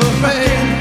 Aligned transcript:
the 0.00 0.10
man 0.20 0.73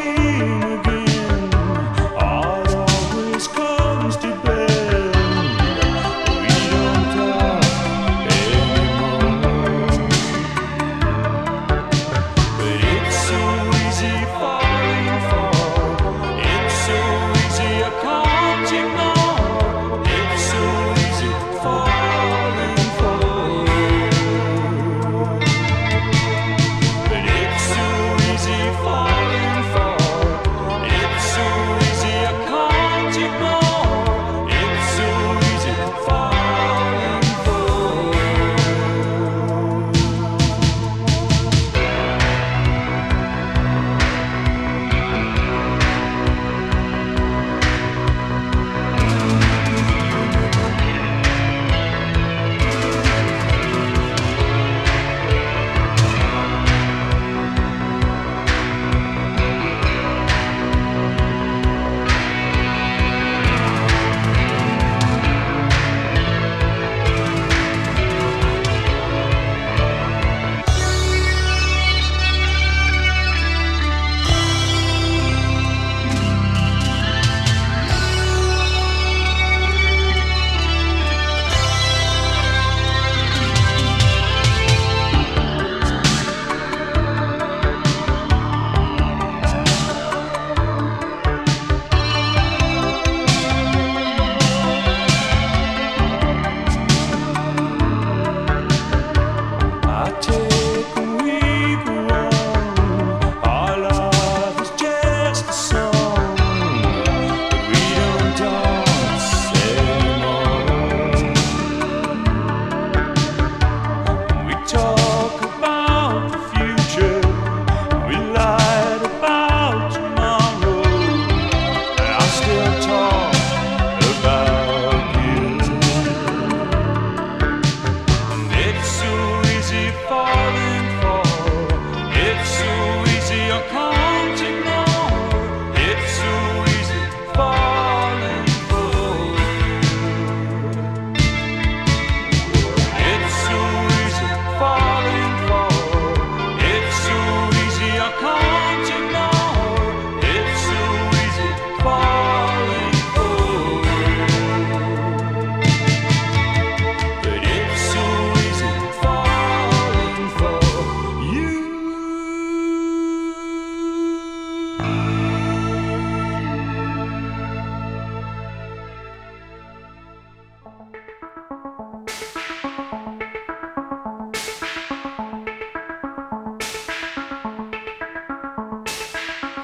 Bye. 0.00 0.29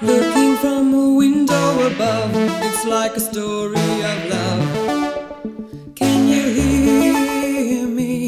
Looking 0.03 0.57
from 0.57 0.93
a 0.93 1.15
window 1.15 1.87
above, 1.87 2.31
it's 2.35 2.85
like 2.85 3.17
a 3.17 3.21
story 3.21 3.76
of 4.11 4.31
love. 4.31 5.95
Can 5.95 6.29
you 6.29 6.43
hear 6.43 7.87
me? 7.88 8.26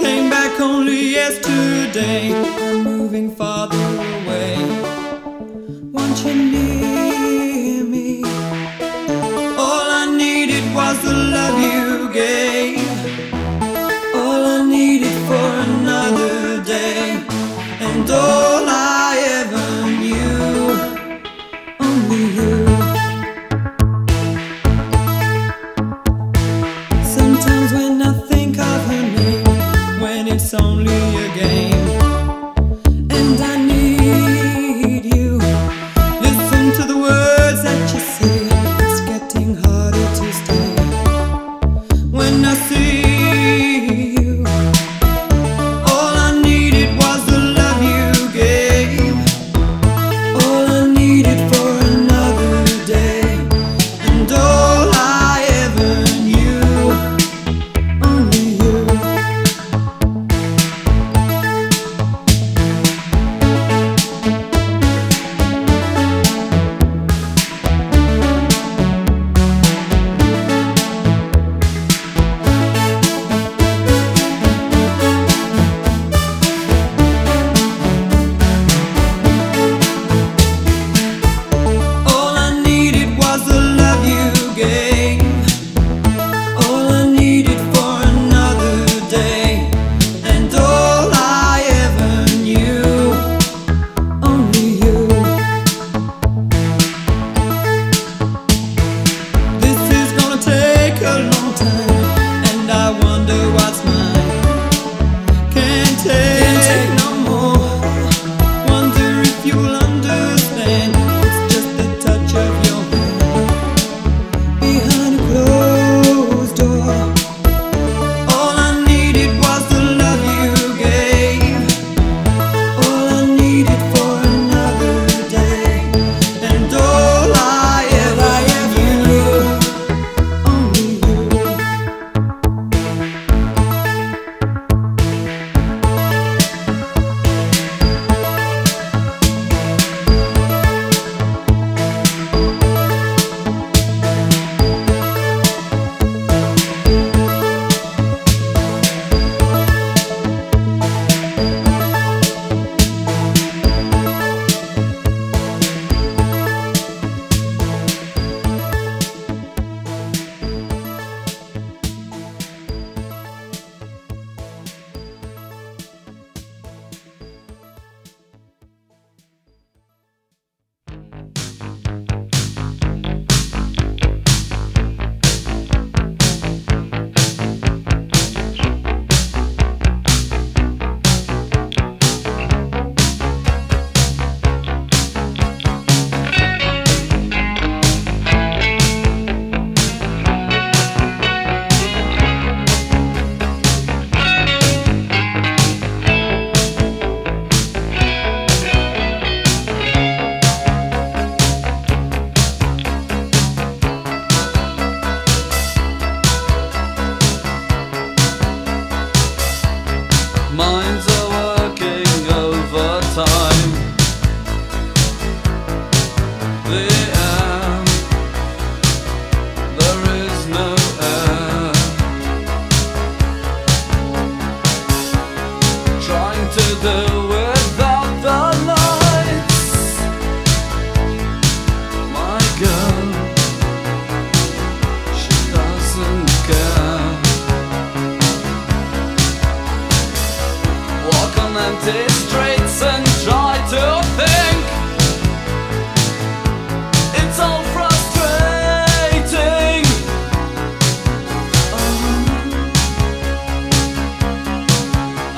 Came 0.00 0.30
back 0.30 0.60
only 0.60 1.10
yesterday, 1.10 2.32
I'm 2.32 2.84
moving 2.84 3.34
farther. 3.34 3.85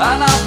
And 0.01 0.23
I've 0.23 0.38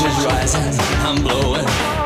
pressure's 0.00 0.24
rising, 0.24 0.80
I'm 1.04 1.22
blowing. 1.22 1.99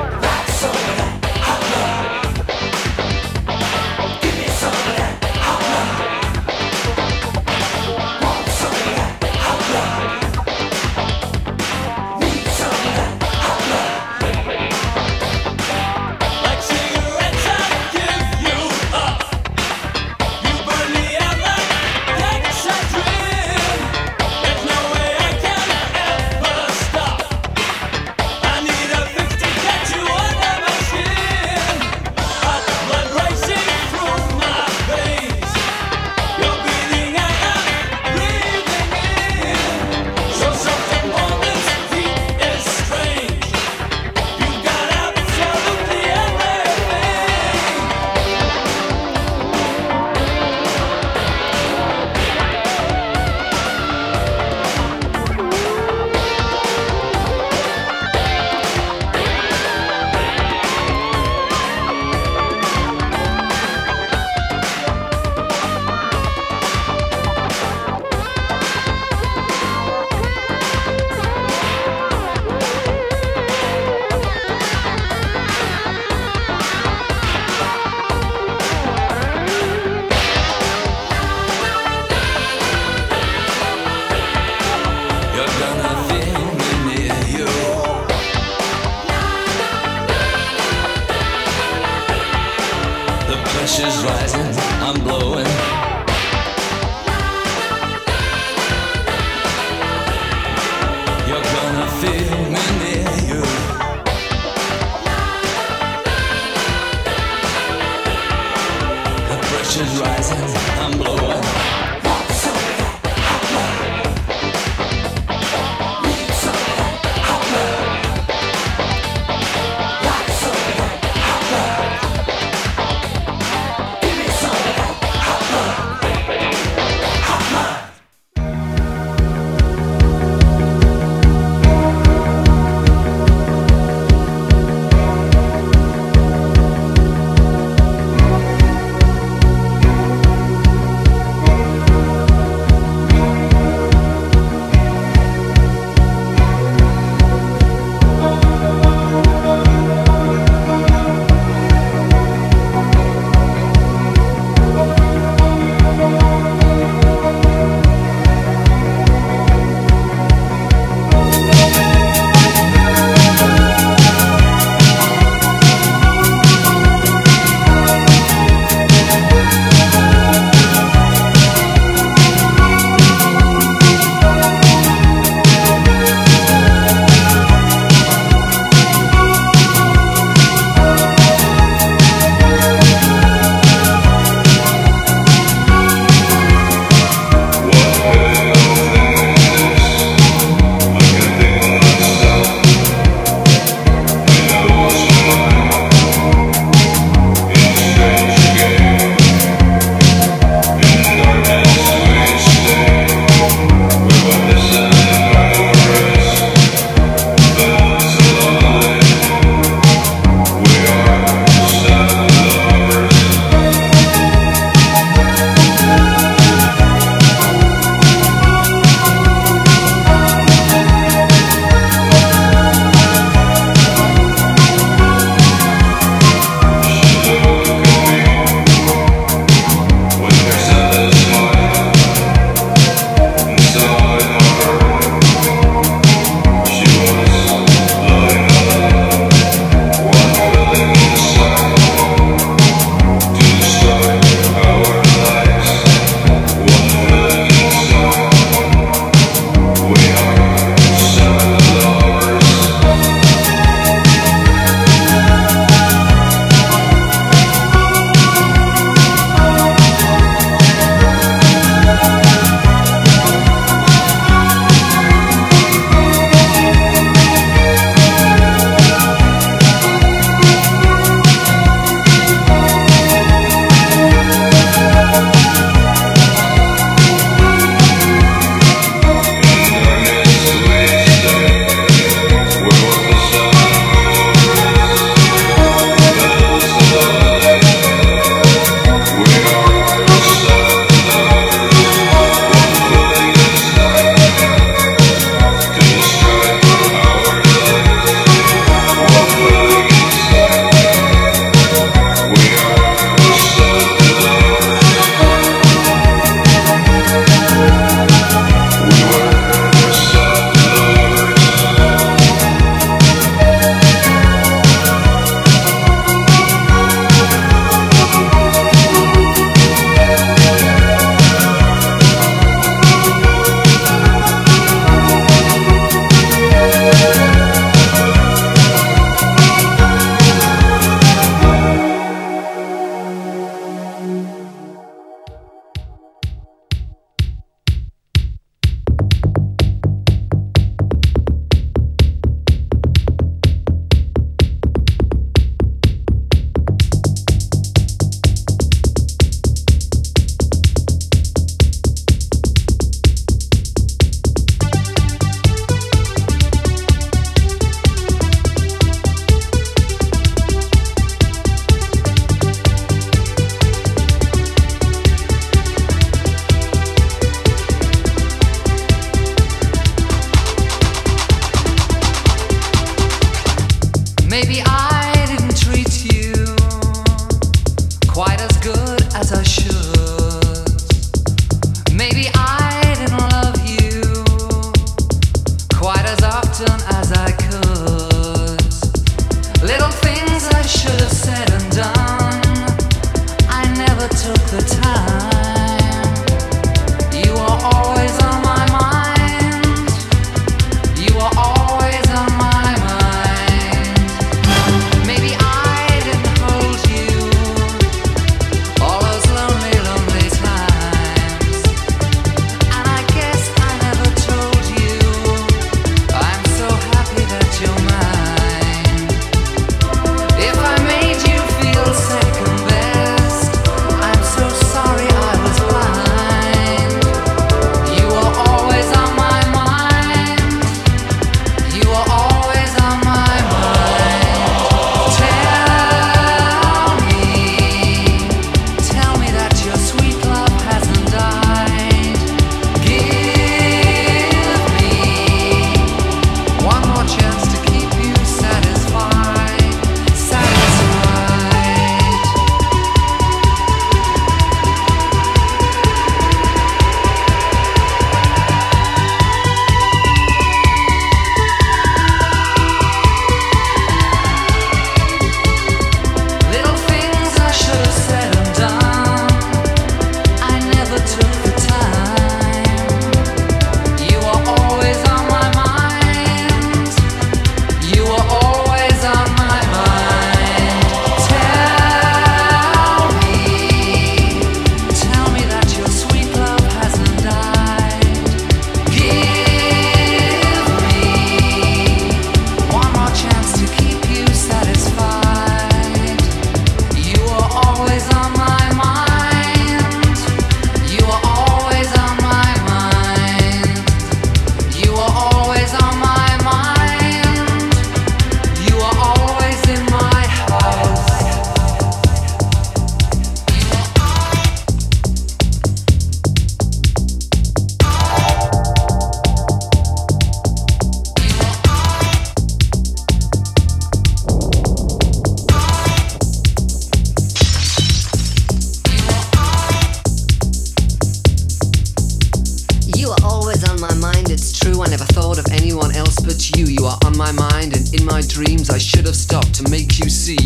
my 537.24 537.32
mind 537.32 537.74
and 537.74 537.94
in 537.94 538.04
my 538.04 538.20
dreams 538.20 538.68
I 538.68 538.76
should 538.76 539.06
have 539.06 539.16
stopped 539.16 539.54
to 539.54 539.70
make 539.70 539.98
you 539.98 540.10
see 540.10 540.36